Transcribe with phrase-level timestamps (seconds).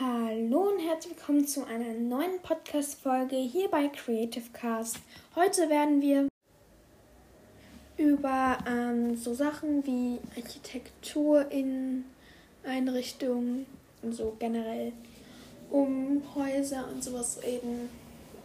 [0.00, 4.98] Hallo und herzlich willkommen zu einer neuen Podcast-Folge hier bei Creative Cast.
[5.36, 6.26] Heute werden wir
[7.96, 12.06] über ähm, so Sachen wie Architektur in
[12.64, 13.66] Einrichtungen
[14.02, 14.90] und so generell
[15.70, 17.88] um Häuser und sowas reden.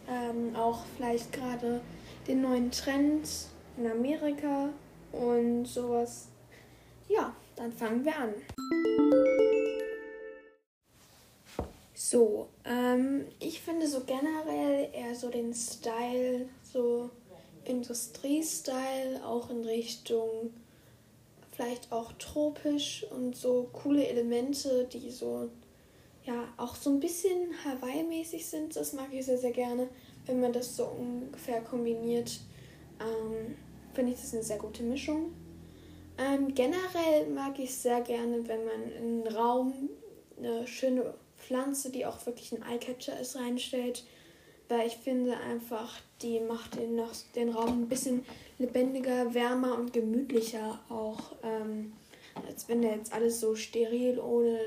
[0.08, 1.80] Ähm, auch vielleicht gerade
[2.28, 3.28] den neuen Trend
[3.76, 4.68] in Amerika
[5.10, 6.28] und sowas.
[7.08, 8.34] Ja, dann fangen wir an.
[12.10, 17.08] So, ähm, ich finde so generell eher so den Style, so
[17.64, 20.52] Industriestyle, auch in Richtung
[21.52, 25.50] vielleicht auch tropisch und so coole Elemente, die so,
[26.24, 28.74] ja, auch so ein bisschen Hawaii-mäßig sind.
[28.74, 29.88] Das mag ich sehr, sehr gerne,
[30.26, 32.40] wenn man das so ungefähr kombiniert.
[32.98, 33.54] Ähm,
[33.94, 35.30] finde ich das eine sehr gute Mischung.
[36.18, 39.90] Ähm, generell mag ich sehr gerne, wenn man in einen Raum
[40.36, 41.14] eine schöne
[41.50, 44.04] Pflanze, die auch wirklich ein Eyecatcher ist, reinstellt.
[44.68, 48.24] Weil ich finde einfach, die macht den, noch, den Raum ein bisschen
[48.58, 51.32] lebendiger, wärmer und gemütlicher auch.
[51.42, 51.92] Ähm,
[52.46, 54.60] als wenn der jetzt alles so steril, ohne,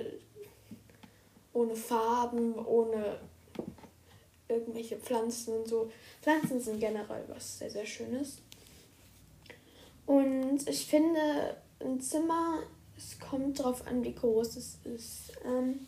[1.53, 3.17] ohne Farben, ohne
[4.49, 5.89] irgendwelche Pflanzen und so.
[6.21, 8.39] Pflanzen sind generell was sehr, sehr Schönes.
[10.05, 12.63] Und ich finde, ein Zimmer,
[12.97, 15.31] es kommt darauf an, wie groß es ist.
[15.45, 15.87] Ähm,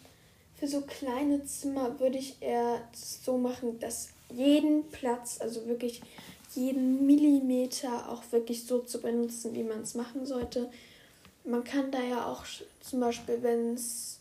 [0.66, 6.02] für so kleine Zimmer würde ich eher so machen, dass jeden Platz, also wirklich
[6.56, 10.72] jeden Millimeter auch wirklich so zu benutzen, wie man es machen sollte.
[11.44, 12.46] Man kann da ja auch
[12.82, 14.20] zum Beispiel, wenn es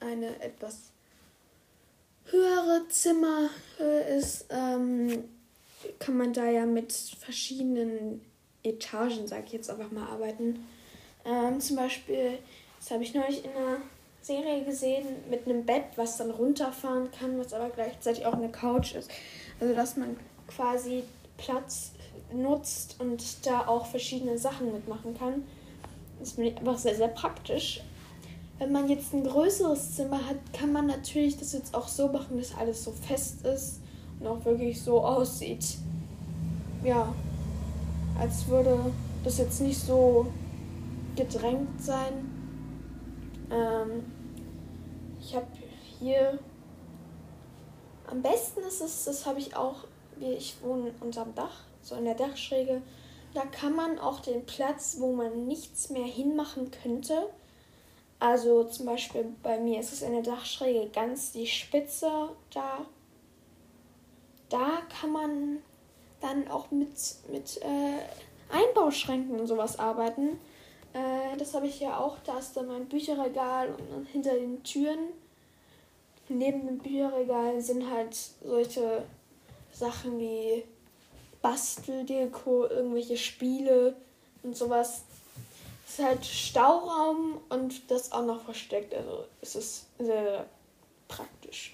[0.00, 0.90] eine etwas
[2.24, 3.50] höhere Zimmer
[4.18, 5.24] ist, ähm,
[6.00, 8.20] kann man da ja mit verschiedenen
[8.64, 10.66] Etagen, sage ich jetzt einfach mal, arbeiten.
[11.24, 12.38] Ähm, zum Beispiel,
[12.80, 13.80] das habe ich neulich in einer
[14.28, 18.94] Serie gesehen mit einem Bett, was dann runterfahren kann, was aber gleichzeitig auch eine Couch
[18.94, 19.10] ist.
[19.58, 21.02] Also dass man quasi
[21.38, 21.92] Platz
[22.32, 25.44] nutzt und da auch verschiedene Sachen mitmachen kann.
[26.20, 27.80] Das finde ich einfach sehr, sehr praktisch.
[28.58, 32.36] Wenn man jetzt ein größeres Zimmer hat, kann man natürlich das jetzt auch so machen,
[32.36, 33.80] dass alles so fest ist
[34.20, 35.78] und auch wirklich so aussieht.
[36.84, 37.14] Ja,
[38.20, 38.78] als würde
[39.24, 40.26] das jetzt nicht so
[41.16, 42.12] gedrängt sein.
[43.50, 44.17] Ähm,
[45.28, 45.46] ich habe
[45.98, 46.38] hier.
[48.06, 49.84] Am besten ist es, das habe ich auch,
[50.16, 52.80] wie ich wohne unterm Dach, so in der Dachschräge.
[53.34, 57.28] Da kann man auch den Platz, wo man nichts mehr hinmachen könnte.
[58.18, 62.86] Also zum Beispiel bei mir ist es in der Dachschräge ganz die Spitze da.
[64.48, 65.58] Da kann man
[66.20, 66.96] dann auch mit,
[67.30, 67.98] mit äh,
[68.50, 70.40] Einbauschränken und sowas arbeiten.
[70.92, 72.16] Äh, das habe ich ja auch.
[72.24, 75.08] Da ist dann mein Bücherregal und hinter den Türen.
[76.28, 79.04] Neben dem Bücherregal sind halt solche
[79.72, 80.64] Sachen wie
[81.40, 83.96] Basteldeko, irgendwelche Spiele
[84.42, 85.04] und sowas.
[85.86, 88.94] Es ist halt Stauraum und das auch noch versteckt.
[88.94, 90.46] Also es ist sehr
[91.06, 91.72] praktisch.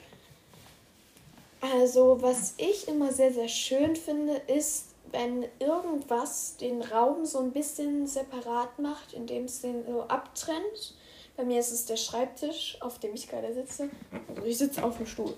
[1.60, 7.53] Also was ich immer sehr, sehr schön finde, ist, wenn irgendwas den Raum so ein
[7.53, 10.94] bisschen separat macht, indem es den so abtrennt.
[11.37, 13.91] Bei mir ist es der Schreibtisch, auf dem ich gerade sitze.
[14.28, 15.34] Also ich sitze auf dem Stuhl.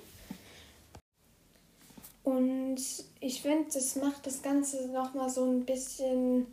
[2.22, 2.80] Und
[3.20, 6.46] ich finde, das macht das Ganze nochmal so ein bisschen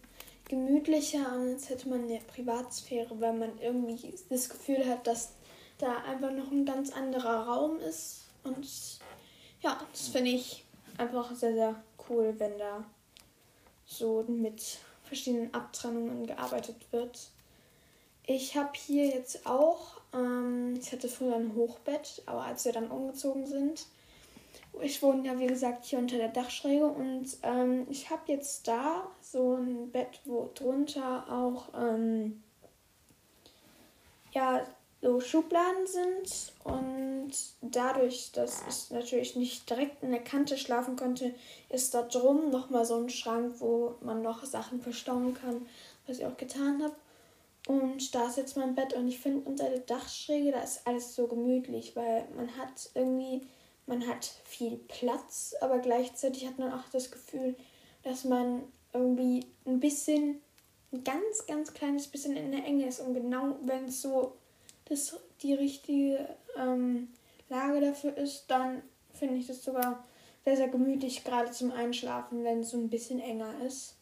[0.47, 5.34] gemütlicher, als hätte man eine Privatsphäre, weil man irgendwie das Gefühl hat, dass
[5.79, 8.25] da einfach noch ein ganz anderer Raum ist.
[8.44, 8.68] Und
[9.62, 10.63] ja, das finde ich
[10.97, 12.85] einfach sehr, sehr cool, wenn da
[13.86, 17.30] so mit verschiedenen Abtrennungen gearbeitet wird.
[18.26, 22.90] Ich habe hier jetzt auch, ähm, ich hatte früher ein Hochbett, aber als wir dann
[22.90, 23.86] umgezogen sind,
[24.82, 29.08] ich wohne ja wie gesagt hier unter der Dachschräge und ähm, ich habe jetzt da
[29.22, 32.42] so ein Bett, wo drunter auch ähm,
[34.32, 34.66] ja
[35.03, 41.35] so Schubladen sind und dadurch, dass ich natürlich nicht direkt in der Kante schlafen konnte,
[41.70, 45.67] ist da drum nochmal so ein Schrank, wo man noch Sachen verstauen kann,
[46.08, 46.96] was ich auch getan habe.
[47.67, 51.16] Und da ist jetzt mein Bett und ich finde unter der Dachschräge, da ist alles
[51.16, 53.41] so gemütlich, weil man hat irgendwie,
[53.85, 57.55] man hat viel Platz, aber gleichzeitig hat man auch das Gefühl,
[58.03, 58.64] dass man
[58.94, 60.41] irgendwie ein bisschen,
[60.94, 64.38] ein ganz, ganz kleines bisschen in der Enge ist und genau wenn es so
[64.93, 67.09] das die richtige ähm,
[67.49, 68.81] Lage dafür ist, dann
[69.13, 70.03] finde ich das sogar
[70.45, 73.95] sehr, sehr gemütlich, gerade zum Einschlafen, wenn es so ein bisschen enger ist.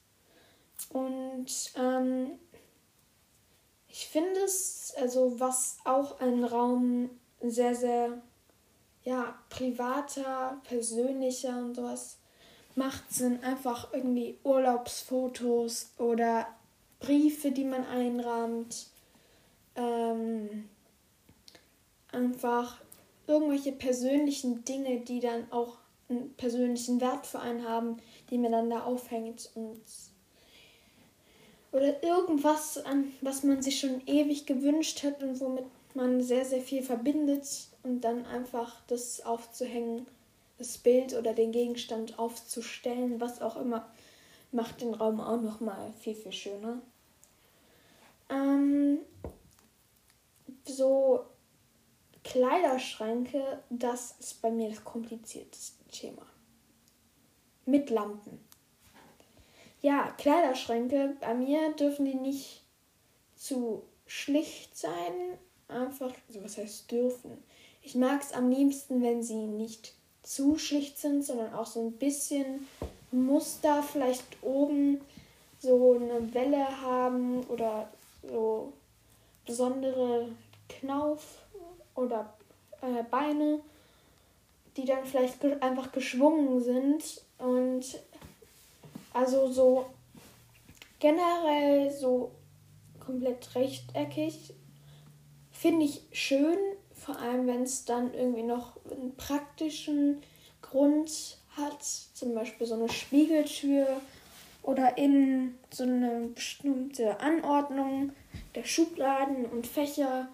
[0.89, 2.31] Und ähm,
[3.87, 7.09] ich finde es, also was auch einen Raum
[7.41, 8.21] sehr, sehr,
[9.03, 12.17] ja, privater, persönlicher und sowas
[12.75, 16.47] macht, sind einfach irgendwie Urlaubsfotos oder
[16.99, 18.87] Briefe, die man einrahmt.
[19.75, 20.69] Ähm,
[22.11, 22.79] einfach
[23.27, 25.77] irgendwelche persönlichen Dinge, die dann auch
[26.09, 27.97] einen persönlichen Wert für einen haben,
[28.29, 29.81] die man dann da aufhängt und
[31.71, 32.83] oder irgendwas,
[33.21, 37.47] was man sich schon ewig gewünscht hat und womit man sehr, sehr viel verbindet
[37.83, 40.05] und dann einfach das aufzuhängen,
[40.57, 43.89] das Bild oder den Gegenstand aufzustellen, was auch immer,
[44.51, 46.81] macht den Raum auch nochmal viel, viel schöner.
[48.29, 48.99] Ähm,
[50.65, 51.25] so
[52.23, 56.25] Kleiderschränke, das ist bei mir das komplizierteste Thema.
[57.65, 58.39] Mit Lampen.
[59.81, 62.63] Ja, Kleiderschränke, bei mir dürfen die nicht
[63.35, 65.37] zu schlicht sein.
[65.67, 67.43] Einfach, also was heißt dürfen?
[67.81, 71.93] Ich mag es am liebsten, wenn sie nicht zu schlicht sind, sondern auch so ein
[71.93, 72.67] bisschen
[73.11, 75.01] Muster, vielleicht oben
[75.59, 77.91] so eine Welle haben oder
[78.21, 78.73] so
[79.45, 80.29] besondere
[80.69, 81.40] Knauf
[82.01, 82.33] oder
[82.81, 83.59] äh, Beine,
[84.77, 87.83] die dann vielleicht ge einfach geschwungen sind und
[89.13, 89.85] also so
[90.99, 92.31] generell so
[92.99, 94.53] komplett rechteckig
[95.51, 96.57] finde ich schön,
[96.93, 100.21] vor allem wenn es dann irgendwie noch einen praktischen
[100.61, 103.87] Grund hat, zum Beispiel so eine Spiegeltür
[104.63, 108.13] oder in so eine bestimmte Anordnung
[108.55, 110.29] der Schubladen und Fächer.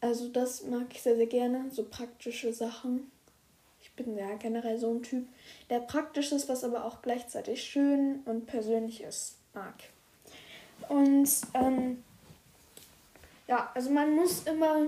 [0.00, 3.10] Also das mag ich sehr, sehr gerne, so praktische Sachen.
[3.80, 5.26] Ich bin ja generell so ein Typ,
[5.70, 9.74] der praktisch ist, was aber auch gleichzeitig schön und persönlich ist, mag.
[10.88, 12.04] Und ähm,
[13.48, 14.86] ja, also man muss immer,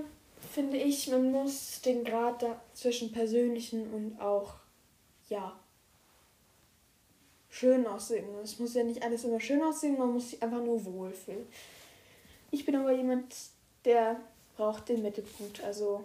[0.53, 4.53] finde ich, man muss den Grad da zwischen persönlichen und auch,
[5.27, 5.59] ja,
[7.49, 8.25] schön aussehen.
[8.41, 11.45] Es muss ja nicht alles immer schön aussehen, man muss sich einfach nur wohlfühlen.
[12.49, 13.35] Ich bin aber jemand,
[13.83, 14.19] der
[14.61, 15.63] braucht den Mittelpunkt.
[15.63, 16.03] Also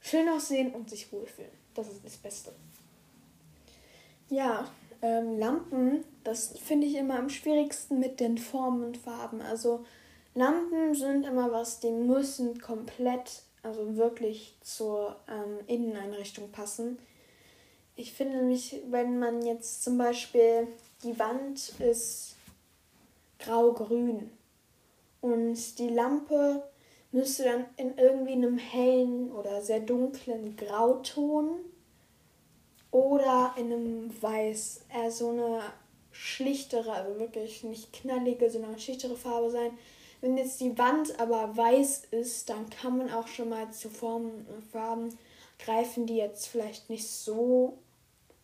[0.00, 1.50] schön aussehen und sich wohlfühlen.
[1.74, 2.52] Das ist das Beste.
[4.28, 4.68] Ja,
[5.00, 9.40] ähm, Lampen, das finde ich immer am schwierigsten mit den Formen und Farben.
[9.40, 9.86] Also
[10.34, 16.98] Lampen sind immer was, die müssen komplett, also wirklich zur ähm, Inneneinrichtung passen.
[17.96, 20.68] Ich finde nämlich, wenn man jetzt zum Beispiel
[21.04, 22.36] die Wand ist
[23.38, 24.30] grau-grün
[25.22, 26.64] und die Lampe
[27.14, 31.60] müsste dann in irgendwie einem hellen oder sehr dunklen Grauton
[32.90, 35.60] oder in einem Weiß, eher so eine
[36.10, 39.78] schlichtere, also wirklich nicht knallige, sondern schlichtere Farbe sein.
[40.20, 44.44] Wenn jetzt die Wand aber weiß ist, dann kann man auch schon mal zu Formen
[44.52, 45.16] und Farben
[45.60, 47.78] greifen, die jetzt vielleicht nicht so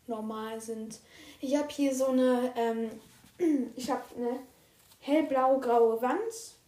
[0.06, 1.00] normal sind.
[1.40, 2.90] Ich habe hier so eine, ähm,
[3.74, 4.38] ich habe eine
[5.00, 6.59] hellblau-graue Wand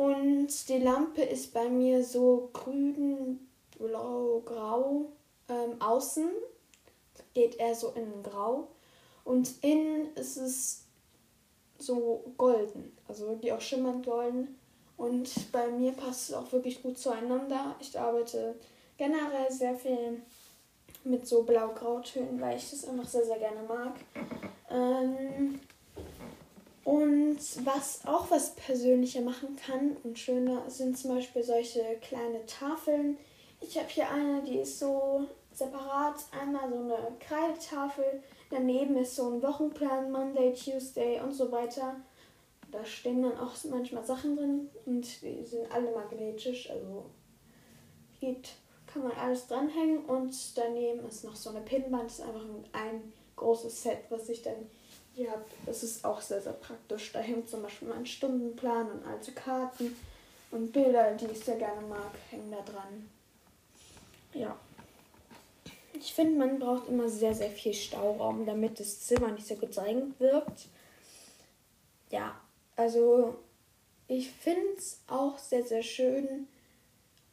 [0.00, 3.38] und die Lampe ist bei mir so grün,
[3.78, 5.12] blau, grau
[5.46, 6.26] ähm, außen,
[7.34, 8.68] geht eher so in grau
[9.24, 10.84] und innen ist es
[11.78, 14.58] so golden, also wirklich auch schimmernd golden.
[14.96, 17.76] Und bei mir passt es auch wirklich gut zueinander.
[17.78, 18.54] Ich arbeite
[18.96, 20.22] generell sehr viel
[21.04, 23.96] mit so blau-grau-Tönen, weil ich das einfach sehr, sehr gerne mag.
[24.70, 25.60] Ähm,
[27.30, 33.18] und was auch was persönlicher machen kann und schöner sind zum Beispiel solche kleine Tafeln.
[33.60, 36.16] Ich habe hier eine, die ist so separat.
[36.40, 38.22] Einmal so eine Kreidetafel.
[38.50, 41.96] Daneben ist so ein Wochenplan, Monday, Tuesday und so weiter.
[42.72, 46.68] Da stehen dann auch manchmal Sachen drin und die sind alle magnetisch.
[46.68, 47.06] Also
[48.20, 48.48] geht
[48.86, 52.06] kann man alles dranhängen und daneben ist noch so eine Pinnwand.
[52.06, 54.66] Das ist einfach ein großes Set, was ich dann
[55.28, 55.44] habe.
[55.66, 57.12] Das ist auch sehr, sehr praktisch.
[57.12, 59.96] Da hängt zum Beispiel mein Stundenplan und alte Karten
[60.50, 63.08] und Bilder, die ich sehr gerne mag, hängen da dran.
[64.34, 64.56] Ja.
[65.92, 70.18] Ich finde, man braucht immer sehr, sehr viel Stauraum, damit das Zimmer nicht so gedrängt
[70.18, 70.68] wirkt.
[72.10, 72.40] Ja,
[72.76, 73.36] also
[74.08, 76.48] ich finde es auch sehr, sehr schön,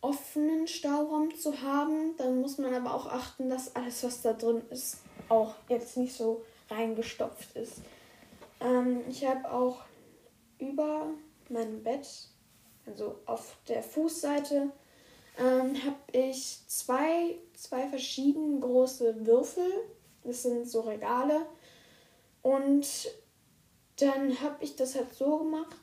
[0.02, 2.16] offenen Stauraum zu haben.
[2.18, 4.98] Dann muss man aber auch achten, dass alles, was da drin ist,
[5.30, 7.82] auch jetzt nicht so reingestopft ist.
[8.60, 9.84] Ähm, ich habe auch
[10.60, 11.08] über
[11.50, 12.08] meinem Bett,
[12.86, 14.72] also auf der Fußseite,
[15.38, 19.72] ähm, habe ich zwei, zwei verschiedene große Würfel.
[20.24, 21.46] Das sind so Regale.
[22.42, 22.88] Und
[23.98, 25.76] dann habe ich das halt so gemacht.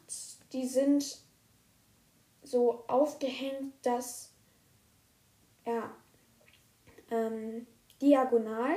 [0.52, 1.18] Die sind
[2.42, 4.32] so aufgehängt, dass
[5.66, 5.94] ja,
[7.10, 7.66] ähm,
[8.00, 8.76] diagonal.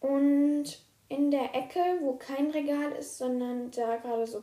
[0.00, 0.64] Und
[1.08, 4.42] in der Ecke, wo kein Regal ist, sondern da gerade so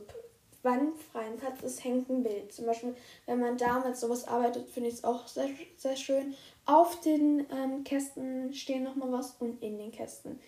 [0.64, 2.52] wandfreien Platz ist, hängt ein Bild.
[2.52, 2.96] Zum Beispiel,
[3.26, 6.36] wenn man da mit sowas arbeitet, finde ich es auch sehr, sehr schön.
[6.66, 10.40] Auf den ähm, Kästen stehen nochmal was und in den Kästen.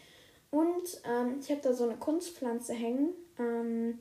[0.52, 3.14] Und ähm, ich habe da so eine Kunstpflanze hängen.
[3.38, 4.00] Ähm,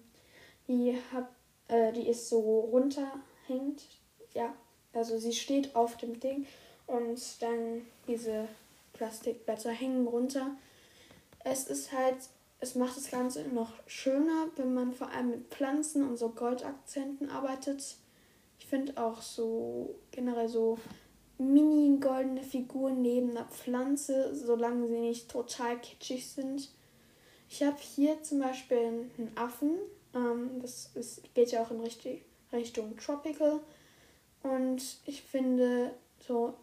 [0.66, 1.30] die, hab,
[1.68, 2.40] äh, die ist so
[2.72, 3.82] runterhängt.
[4.34, 4.52] Ja,
[4.92, 6.46] also sie steht auf dem Ding
[6.86, 8.48] und dann diese
[8.94, 10.56] Plastikblätter hängen runter.
[11.50, 12.16] Es ist halt,
[12.60, 17.30] es macht das Ganze noch schöner, wenn man vor allem mit Pflanzen und so Goldakzenten
[17.30, 17.96] arbeitet.
[18.58, 20.78] Ich finde auch so generell so
[21.38, 26.70] mini goldene Figuren neben einer Pflanze, solange sie nicht total kitschig sind.
[27.48, 29.78] Ich habe hier zum Beispiel einen Affen.
[30.14, 32.18] Ähm, das ist, geht ja auch in Richtung,
[32.52, 33.60] Richtung Tropical.
[34.42, 36.54] Und ich finde, so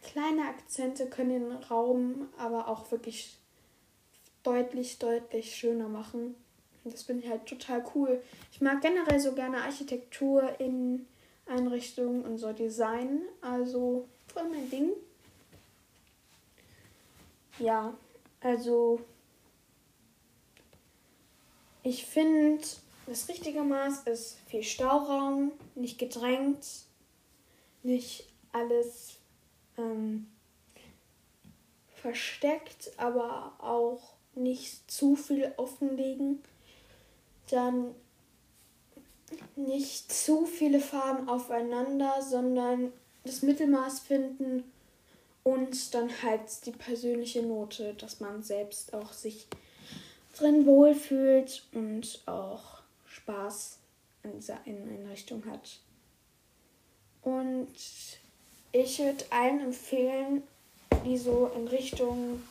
[0.00, 3.41] kleine Akzente können den Raum aber auch wirklich
[4.42, 6.34] deutlich, deutlich schöner machen.
[6.84, 8.22] Das finde ich halt total cool.
[8.50, 11.06] Ich mag generell so gerne Architektur in
[11.46, 13.22] Einrichtungen und so Design.
[13.40, 14.90] Also voll mein Ding.
[17.58, 17.94] Ja,
[18.40, 19.00] also
[21.84, 22.64] ich finde,
[23.06, 26.66] das richtige Maß ist viel Stauraum, nicht gedrängt,
[27.82, 29.18] nicht alles
[29.76, 30.26] ähm,
[31.94, 36.42] versteckt, aber auch nicht zu viel offenlegen.
[37.50, 37.94] Dann
[39.56, 42.92] nicht zu viele Farben aufeinander, sondern
[43.24, 44.64] das Mittelmaß finden
[45.42, 49.46] und dann halt die persönliche Note, dass man selbst auch sich
[50.36, 53.78] drin wohlfühlt und auch Spaß
[54.22, 55.78] in dieser Einrichtung hat.
[57.22, 57.68] Und
[58.72, 60.42] ich würde allen empfehlen,
[61.04, 62.42] die so in Richtung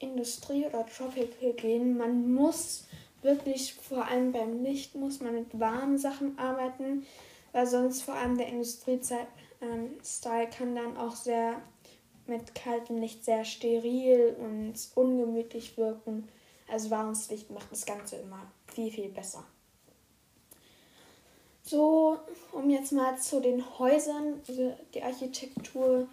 [0.00, 1.96] Industrie oder Tropical gehen.
[1.96, 2.84] Man muss
[3.22, 7.06] wirklich, vor allem beim Licht, muss man mit warmen Sachen arbeiten,
[7.52, 9.26] weil sonst vor allem der Industriestyle
[9.60, 9.98] ähm,
[10.50, 11.60] kann dann auch sehr
[12.26, 16.28] mit kaltem Licht sehr steril und ungemütlich wirken.
[16.68, 19.44] Also warmes Licht macht das Ganze immer viel, viel besser.
[21.62, 22.18] So,
[22.52, 26.08] um jetzt mal zu den Häusern, also die Architektur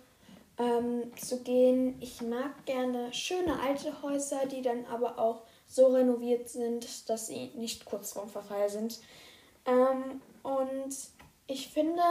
[0.57, 1.97] ähm, zu gehen.
[2.01, 7.51] Ich mag gerne schöne alte Häuser, die dann aber auch so renoviert sind, dass sie
[7.55, 8.99] nicht kurz vorm Verfall sind.
[9.65, 10.95] Ähm, und
[11.47, 12.01] ich finde,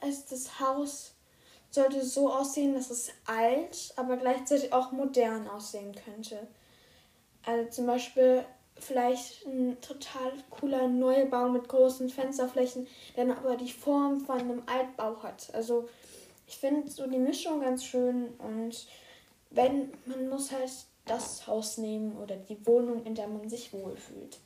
[0.00, 1.14] es, das Haus
[1.70, 6.48] sollte so aussehen, dass es alt, aber gleichzeitig auch modern aussehen könnte.
[7.44, 8.44] Also zum Beispiel
[8.76, 15.22] vielleicht ein total cooler Neubau mit großen Fensterflächen, der aber die Form von einem Altbau
[15.22, 15.50] hat.
[15.52, 15.88] Also
[16.50, 18.88] ich finde so die Mischung ganz schön und
[19.50, 20.70] wenn man muss halt
[21.04, 24.40] das Haus nehmen oder die Wohnung, in der man sich wohlfühlt.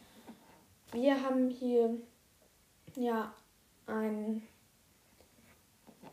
[0.93, 1.97] Wir haben hier
[2.97, 3.33] ja
[3.87, 4.47] ein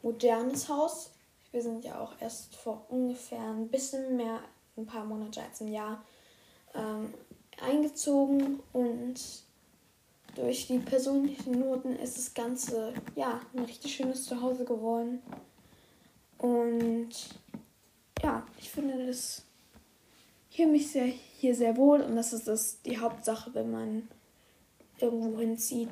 [0.02, 1.12] modernes Haus.
[1.52, 4.40] Wir sind ja auch erst vor ungefähr ein bisschen mehr,
[4.78, 6.04] ein paar Monate als ein Jahr
[6.74, 7.14] ähm,
[7.62, 9.44] eingezogen und
[10.36, 15.22] durch die persönlichen Noten ist das Ganze ja ein richtig schönes Zuhause geworden.
[16.42, 17.10] Und
[18.24, 19.44] ja, ich finde das
[20.50, 24.08] hier mich sehr hier sehr wohl und das ist das die Hauptsache, wenn man
[24.98, 25.90] irgendwo hinzieht.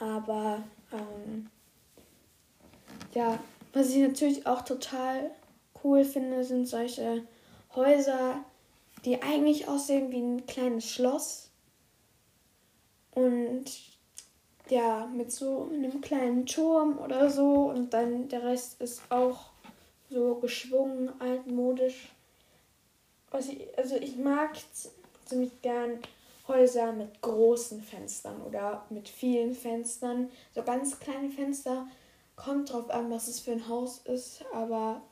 [0.00, 1.48] Aber ähm,
[3.14, 3.38] ja,
[3.72, 5.30] was ich natürlich auch total
[5.84, 7.22] cool finde, sind solche
[7.76, 8.44] Häuser,
[9.04, 11.48] die eigentlich aussehen wie ein kleines Schloss.
[13.12, 13.66] Und
[14.68, 17.70] ja, mit so einem kleinen Turm oder so.
[17.70, 19.51] Und dann der Rest ist auch
[20.12, 22.12] so geschwungen, altmodisch.
[23.30, 24.56] Also ich, also ich mag
[25.24, 25.98] ziemlich gern
[26.48, 30.30] Häuser mit großen Fenstern oder mit vielen Fenstern.
[30.54, 31.86] So ganz kleine Fenster.
[32.36, 34.44] Kommt drauf an, was es für ein Haus ist.
[34.52, 35.02] Aber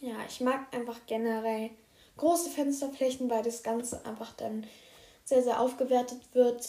[0.00, 1.70] ja, ich mag einfach generell
[2.16, 4.64] große Fensterflächen, weil das Ganze einfach dann
[5.28, 6.66] sehr, sehr aufgewertet wird,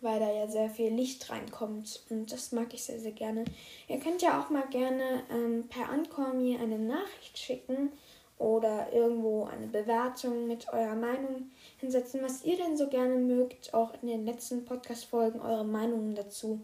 [0.00, 2.04] weil da ja sehr viel Licht reinkommt.
[2.08, 3.44] Und das mag ich sehr, sehr gerne.
[3.88, 7.90] Ihr könnt ja auch mal gerne ähm, per Anchor mir eine Nachricht schicken
[8.38, 13.74] oder irgendwo eine Bewertung mit eurer Meinung hinsetzen, was ihr denn so gerne mögt.
[13.74, 16.60] Auch in den letzten Podcast-Folgen eure Meinungen dazu.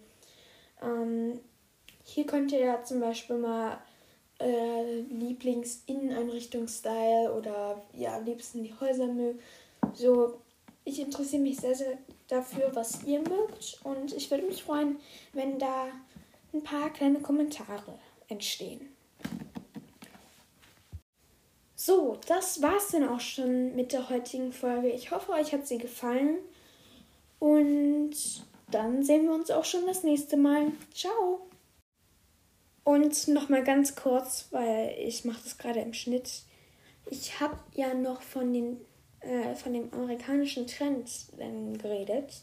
[0.80, 1.40] Ähm,
[2.04, 3.78] hier könnt ihr ja zum Beispiel mal
[4.38, 9.40] äh, Lieblings-Inneneinrichtungsstyle oder ja, am liebsten die Häuser mögen.
[9.92, 10.38] So,
[10.84, 11.98] ich interessiere mich sehr, sehr
[12.28, 14.98] dafür, was ihr mögt und ich würde mich freuen,
[15.32, 15.88] wenn da
[16.52, 17.98] ein paar kleine Kommentare
[18.28, 18.88] entstehen.
[21.84, 24.88] So, das war's dann auch schon mit der heutigen Folge.
[24.90, 26.38] Ich hoffe, euch hat sie gefallen.
[27.40, 28.14] Und
[28.70, 30.70] dann sehen wir uns auch schon das nächste Mal.
[30.94, 31.44] Ciao.
[32.84, 36.42] Und nochmal ganz kurz, weil ich mache das gerade im Schnitt.
[37.10, 38.80] Ich habe ja noch von, den,
[39.22, 41.08] äh, von dem amerikanischen Trend
[41.80, 42.42] geredet.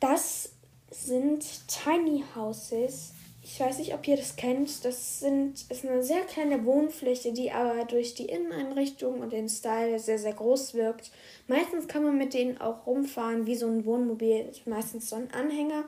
[0.00, 0.50] Das
[0.90, 3.12] sind Tiny Houses
[3.48, 4.84] ich weiß nicht, ob ihr das kennt.
[4.84, 10.00] Das sind, ist eine sehr kleine Wohnfläche, die aber durch die Inneneinrichtung und den Style
[10.00, 11.12] sehr, sehr groß wirkt.
[11.46, 15.84] Meistens kann man mit denen auch rumfahren wie so ein Wohnmobil, meistens so ein Anhänger.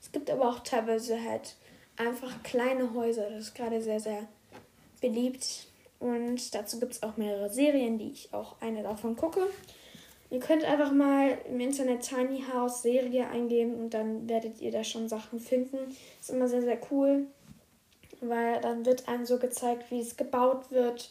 [0.00, 1.56] Es gibt aber auch teilweise halt
[1.98, 3.28] einfach kleine Häuser.
[3.28, 4.26] Das ist gerade sehr, sehr
[5.02, 5.66] beliebt.
[6.02, 9.46] Und dazu gibt es auch mehrere Serien, die ich auch eine davon gucke.
[10.30, 14.82] Ihr könnt einfach mal im Internet Tiny House Serie eingeben und dann werdet ihr da
[14.82, 15.76] schon Sachen finden.
[16.20, 17.26] Ist immer sehr, sehr cool,
[18.20, 21.10] weil dann wird einem so gezeigt, wie es gebaut wird.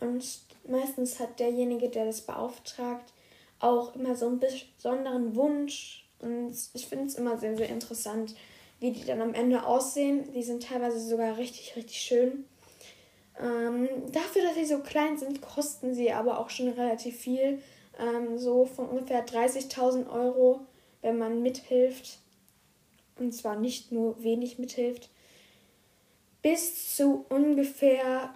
[0.00, 0.24] Und
[0.66, 3.12] meistens hat derjenige, der das beauftragt,
[3.60, 6.04] auch immer so einen besonderen Wunsch.
[6.18, 8.34] Und ich finde es immer sehr, sehr interessant,
[8.80, 10.32] wie die dann am Ende aussehen.
[10.32, 12.44] Die sind teilweise sogar richtig, richtig schön.
[13.40, 17.62] Ähm, dafür, dass sie so klein sind, kosten sie aber auch schon relativ viel
[17.98, 20.60] ähm, so von ungefähr 30.000 Euro,
[21.00, 22.18] wenn man mithilft.
[23.18, 25.10] Und zwar nicht nur wenig mithilft.
[26.40, 28.32] Bis zu ungefähr,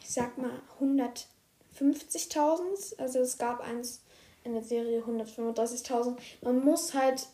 [0.00, 2.98] ich sag mal, 150.000.
[2.98, 4.02] Also es gab eins
[4.44, 6.16] in der Serie 135.000.
[6.42, 7.26] Man muss halt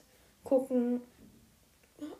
[0.44, 1.02] gucken,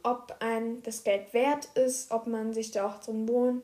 [0.02, 3.62] ob ein das Geld wert ist, ob man sich da auch zum Wohnen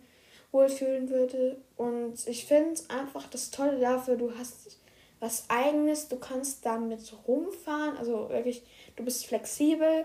[0.54, 1.60] wohlfühlen würde.
[1.76, 4.78] Und ich finde einfach das Tolle dafür, du hast
[5.20, 8.62] was eigenes, du kannst damit rumfahren, also wirklich,
[8.96, 10.04] du bist flexibel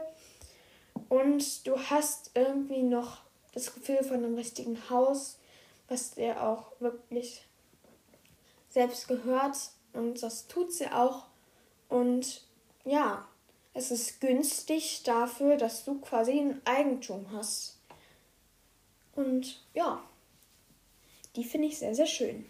[1.09, 3.21] und du hast irgendwie noch
[3.53, 5.37] das Gefühl von einem richtigen Haus,
[5.87, 7.45] was dir auch wirklich
[8.69, 9.57] selbst gehört
[9.93, 11.25] und das tut sie auch
[11.89, 12.43] und
[12.85, 13.27] ja,
[13.73, 17.77] es ist günstig dafür, dass du quasi ein Eigentum hast.
[19.15, 20.01] Und ja,
[21.35, 22.45] die finde ich sehr, sehr schön.